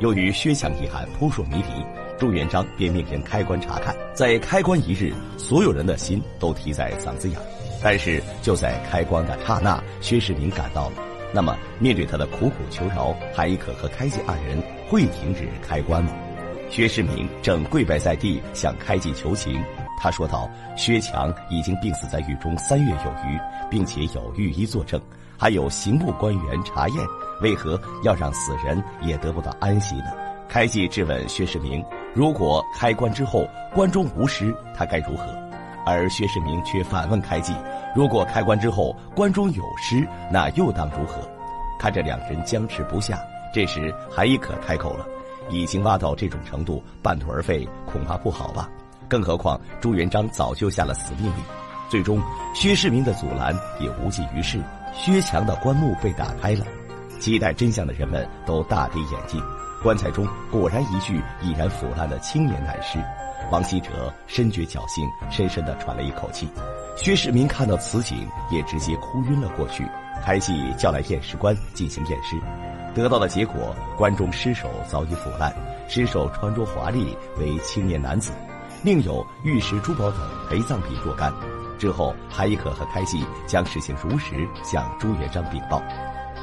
[0.00, 1.84] 由于薛强一案扑朔迷离，
[2.18, 3.96] 朱元璋便命人开棺查看。
[4.12, 7.38] 在开棺一日，所有人的心都提在嗓子眼。
[7.82, 10.96] 但是就在开棺的刹那，薛世民赶到了。
[11.32, 16.12] 那么，面对他的苦苦求饶，韩一可和开济二人会停止开棺吗？
[16.68, 19.62] 薛世民正跪拜在地向开济求情。
[19.98, 23.38] 他说道：“薛强已经病死在狱中三月有余，
[23.70, 25.00] 并且有御医作证，
[25.38, 27.06] 还有刑部官员查验，
[27.42, 30.06] 为何要让死人也得不到安息呢？”
[30.48, 35.24] 开济质问薛世明：“如果开棺之后棺中无尸，他该如何？”
[35.84, 37.54] 而薛世明却反问开济
[37.94, 41.20] ：“如果开棺之后棺中有尸，那又当如何？”
[41.78, 43.20] 看着两人僵持不下，
[43.52, 45.06] 这时韩亦可开口了
[45.50, 48.68] ：“已经挖到这种程度，半途而废恐怕不好吧？”
[49.08, 51.44] 更何况朱元璋早就下了死命令，
[51.88, 52.20] 最终
[52.54, 54.60] 薛世民的阻拦也无济于事。
[54.98, 56.66] 薛强的棺木被打开了，
[57.20, 59.40] 期待真相的人们都大跌眼镜。
[59.82, 62.98] 棺材中果然一具已然腐烂的青年男尸。
[63.52, 66.48] 王希哲深觉侥幸，深深的喘了一口气。
[66.96, 69.86] 薛世民看到此景，也直接哭晕了过去。
[70.24, 72.36] 开济叫来验尸官进行验尸，
[72.94, 75.54] 得到的结果，棺中尸首早已腐烂，
[75.88, 78.32] 尸首穿着华丽，为青年男子。
[78.82, 81.32] 另有玉石、珠宝等陪葬品若干。
[81.78, 85.82] 之后，韩一可和开济将事情如实向朱元璋禀报。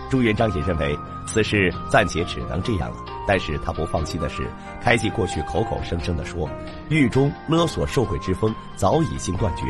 [0.10, 2.98] 朱元璋也认为此事暂且只能这样了。
[3.26, 4.50] 但是他不放心的是，
[4.82, 6.50] 开济过去口口声声的说，
[6.90, 9.64] 狱中勒索受贿之风早已经断绝。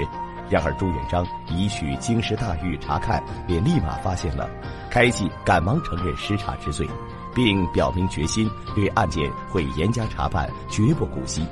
[0.49, 4.49] 然而朱元璋一去京师大狱查看，便立马发现了
[4.89, 6.87] 开济赶忙承认失察之罪，
[7.33, 11.45] 并表明决心对案件会严加查办，绝不姑息。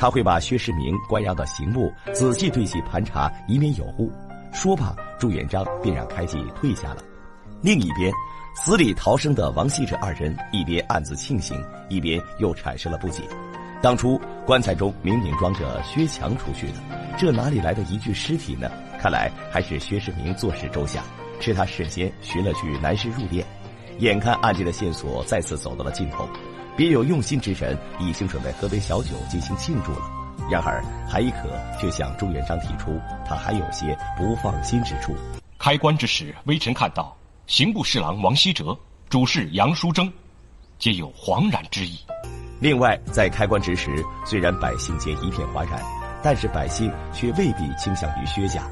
[0.00, 4.10] 他会把薛世明关押到刑部，仔细对其盘查，以免有误。
[4.50, 7.02] 说罢，朱元璋便让开济退下了。
[7.60, 8.10] 另一边，
[8.56, 13.22] 死里逃生的王羲之二人一边暗自庆幸，一边又产生了不解。
[13.82, 16.74] 当初棺材中明明装着薛强出去的，
[17.18, 18.70] 这哪里来的一具尸体呢？
[18.98, 21.04] 看来还是薛世明做事周详，
[21.40, 23.44] 是他事先寻了具男尸入殓。
[23.98, 26.26] 眼看案件的线索再次走到了尽头。
[26.76, 30.02] 别有用心之人已经准备喝杯小酒进行庆祝了，
[30.50, 35.14] 然而韩一可却向朱元璋提出他还有些不放心之处。
[35.58, 37.14] 开棺之时，微臣看到
[37.46, 38.76] 刑部侍郎王希哲、
[39.08, 40.10] 主事杨叔征，
[40.78, 41.98] 皆有惶然之意。
[42.60, 43.90] 另外，在开棺之时，
[44.24, 45.82] 虽然百姓皆一片哗然，
[46.22, 48.62] 但是百姓却未必倾向于薛家。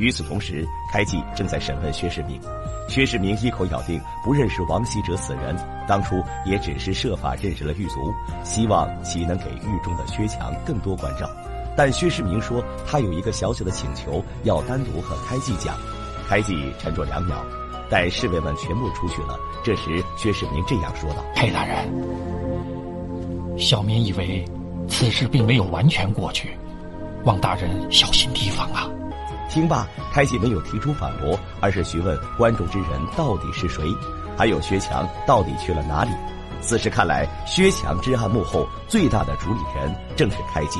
[0.00, 2.40] 与此同时，开济正在审问薛世明。
[2.88, 5.54] 薛世明一口咬定不认识王希哲此人，
[5.86, 8.12] 当初也只是设法认识了狱卒，
[8.42, 11.30] 希望其能给狱中的薛强更多关照。
[11.76, 15.76] 但薛世明说他有一个小小的请求，要单独和开济讲。
[16.26, 17.44] 开济沉着两秒，
[17.90, 21.76] 待侍卫们全部出去了，这时薛世明这样说道：“裴大人，
[23.58, 24.44] 小民以为
[24.88, 26.56] 此事并没有完全过去，
[27.24, 28.88] 望大人小心提防啊。”
[29.50, 33.84] 听罢，开济没有提出反驳，而是询问关注之人到底是谁，
[34.38, 36.10] 还有薛强到底去了哪里。
[36.62, 40.78] 此时看来，薛强之案幕后最大的主理人正是开济。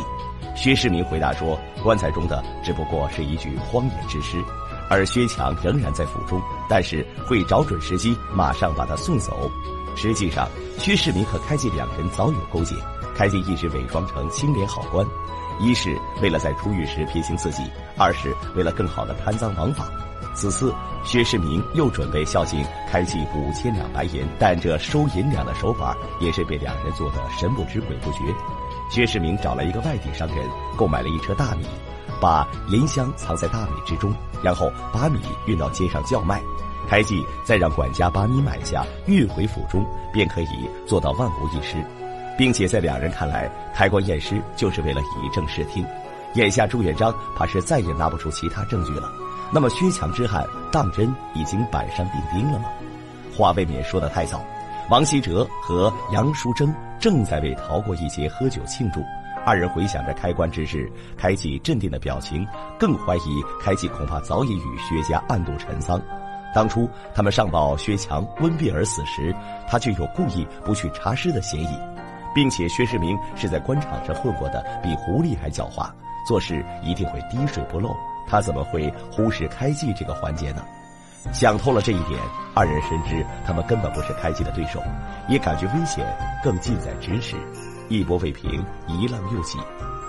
[0.54, 4.42] 薛世民回答说：“棺材中的只不过是一具荒野之尸，
[4.88, 9.50] 而薛强仍然在府中，但是会找准时机马上把他送走。”
[10.00, 12.74] 实际上，薛世明和开济两人早有勾结，
[13.14, 15.06] 开济一直伪装成清廉好官。
[15.60, 17.62] 一是为了在出狱时撇清自己，
[17.98, 19.90] 二是为了更好的贪赃枉法。
[20.34, 20.74] 此次
[21.04, 28.20] 薛世明又准备孝敬开济五千两白银，但这收银两的手法也是被两人做的神不知鬼不觉。
[28.90, 31.66] 薛世明找了一个外地商人，购买了一车大米，
[32.20, 36.40] 把银箱藏在大米之中，然后把米运到街上叫卖。
[36.88, 41.76] 开济再让管家把米买下，运回府中，便可以做到万无一失。
[42.36, 45.84] 并且在两人看来，开棺验尸就是为了以正视听。
[46.34, 49.12] 眼下朱元璋怕是再也拿不出其他证据了。
[49.52, 52.66] 那么薛强之案当真已经板上钉钉了吗？
[53.36, 54.40] 话未免说得太早。
[54.88, 59.00] 王希哲和杨淑贞正在为逃过一劫喝酒庆祝。
[59.44, 62.46] 二人回想着开棺之日，开启镇定的表情，
[62.78, 66.00] 更怀疑开启恐怕早已与薛家暗度陈仓。
[66.54, 69.34] 当初他们上报薛强温病而死时，
[69.68, 71.68] 他就有故意不去查尸的嫌疑。
[72.32, 75.90] 并且薛世明是在官场上混过的，比狐狸还狡猾，
[76.24, 77.92] 做事一定会滴水不漏。
[78.26, 80.62] 他怎么会忽视开济这个环节呢？
[81.32, 82.20] 想透了这一点，
[82.54, 84.80] 二人深知他们根本不是开济的对手，
[85.28, 86.06] 也感觉危险
[86.40, 87.36] 更近在咫尺。
[87.90, 89.58] 一波未平，一浪又起。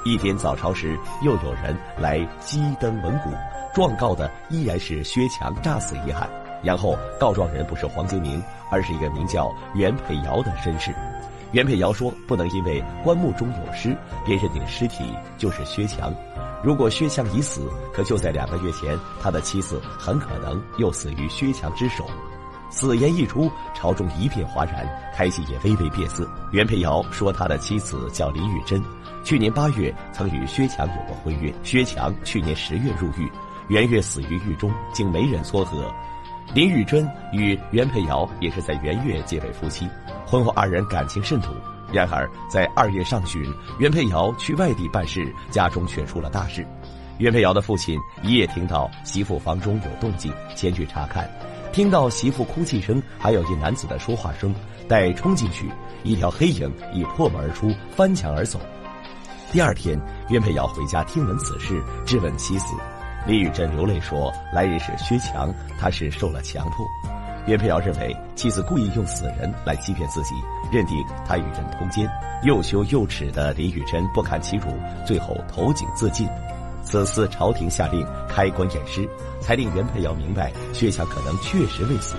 [0.06, 3.32] 一天早朝时，又有人来击灯闻鼓，
[3.74, 6.30] 状告的依然是薛强诈死一案。
[6.62, 10.94] 然后告状人不是黄金明，而是一个名叫袁培尧的绅士。
[11.54, 15.04] 袁佩瑶说：“不能因为棺木中有尸，便认定尸体
[15.40, 16.14] 就是薛强。
[16.64, 22.06] 如果薛强已死，可就在两个月前，他的妻子很可能又死于薛强之手。”
[22.72, 26.28] 此言一出，朝中一片哗然，开心也微微变色。
[26.52, 28.82] 袁佩瑶说，他的妻子叫林玉珍，
[29.24, 31.54] 去年八月曾与薛强有过婚约。
[31.62, 33.30] 薛强去年十月入狱，
[33.68, 35.94] 袁月死于狱中，竟没人撮合。
[36.54, 39.88] 林玉珍与袁佩瑶也是在元月结为夫妻，
[40.26, 41.50] 婚后二人感情甚笃。
[41.94, 43.44] 然而在二月上旬，
[43.78, 46.66] 袁佩瑶去外地办事，家中却出了大事。
[47.18, 51.30] 袁佩瑶的父亲一夜听到媳妇房中有动静，前去查看。
[51.72, 54.54] 听到媳妇哭泣声，还有一男子的说话声，
[54.90, 55.72] 待冲进去，
[56.04, 58.60] 一条黑影已破门而出，翻墙而走。
[59.54, 62.74] 第二天，袁佩瑶回家听闻此事，质问妻子，
[63.26, 66.86] 李玉珍流泪说：“来人是薛强，他是受了强迫。”
[67.48, 70.36] 袁佩瑶认为妻子故意用死人来欺骗自己，
[70.72, 70.96] 认定
[71.26, 72.08] 他与人通奸。
[72.44, 74.68] 又羞又耻的李玉珍不堪其辱，
[75.06, 76.28] 最后投井自尽。
[76.92, 79.08] 此次朝廷下令开棺验尸，
[79.40, 82.18] 才令袁佩瑶明白薛强可能确实未死。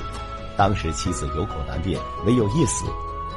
[0.56, 2.86] 当时妻子有口难辩，唯有一死。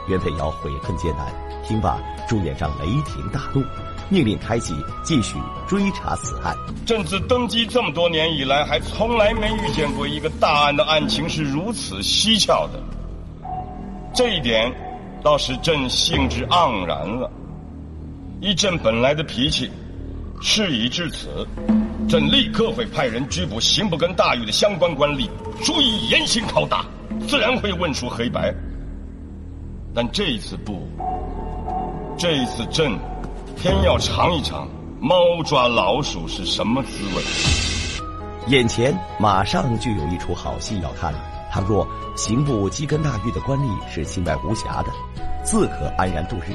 [0.07, 1.27] 袁佩瑶悔恨艰难。
[1.67, 3.61] 听罢，朱元璋雷霆大怒，
[4.07, 4.73] 命令开启
[5.03, 5.35] 继续
[5.67, 6.55] 追查此案。
[6.85, 12.81] 朕自登基这么多年以来，还从来没遇见过一个大案的案情是如此蹊跷的。
[14.13, 14.73] 这一点，
[15.21, 17.29] 倒是朕兴致盎然了。
[18.39, 19.69] 依朕本来的脾气。
[20.41, 21.47] 事已至此，
[22.07, 25.29] 朕立刻会派人拘捕刑部跟大狱的相关官吏，
[25.63, 26.85] 注意严刑拷打，
[27.27, 28.53] 自然会问出黑白。
[29.93, 30.87] 但这一次不，
[32.17, 32.91] 这一次朕
[33.55, 34.67] 偏要尝一尝
[34.99, 35.15] 猫
[35.45, 37.23] 抓老鼠是什么滋味。
[38.47, 41.19] 眼前马上就有一出好戏要看了。
[41.51, 44.91] 倘若刑部稽根大狱的官吏是清白无瑕的，
[45.43, 46.53] 自可安然度日；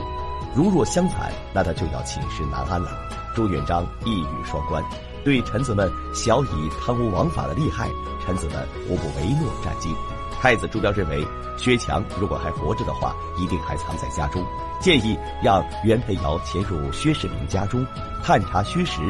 [0.54, 2.90] 如若相反，那他就要寝食难安了。
[3.34, 4.82] 朱元璋一语双关，
[5.24, 7.88] 对臣子们晓以贪污枉法的厉害，
[8.24, 9.94] 臣子们无不唯诺战惊。
[10.40, 11.26] 太子朱标认为，
[11.58, 14.42] 薛强如果还活着的话，一定还藏在家中，
[14.80, 17.86] 建议让袁培尧潜入薛世明家中
[18.22, 19.00] 探查虚实。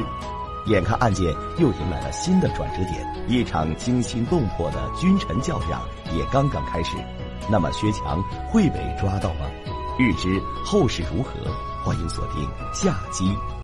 [0.67, 5.81] 眼看案件又迎来了新的转折点，一场惊心动魄的君臣较量
[6.13, 6.97] 也刚刚开始。
[7.49, 9.47] 那么薛强会被抓到吗？
[9.99, 11.31] 欲知后事如何，
[11.85, 13.35] 欢迎锁定下集。